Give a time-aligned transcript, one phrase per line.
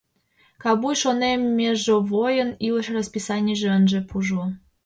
[0.61, 4.45] Кабуй, шонем, межовойын илыш раписанийже ынже пужло.